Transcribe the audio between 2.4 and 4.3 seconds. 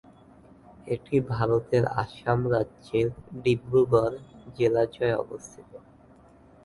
রাজ্যের ডিব্রুগড়